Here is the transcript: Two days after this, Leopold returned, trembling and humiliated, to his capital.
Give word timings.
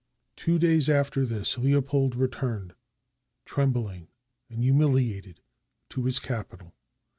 Two 0.35 0.57
days 0.57 0.89
after 0.89 1.27
this, 1.27 1.59
Leopold 1.59 2.15
returned, 2.15 2.73
trembling 3.45 4.07
and 4.49 4.63
humiliated, 4.63 5.41
to 5.89 6.05
his 6.05 6.17
capital. 6.17 6.73